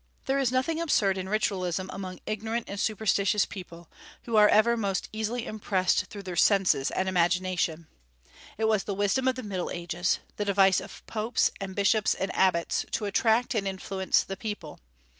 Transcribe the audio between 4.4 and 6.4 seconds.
ever most easily impressed through their